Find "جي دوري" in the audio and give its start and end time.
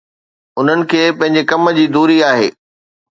1.77-2.17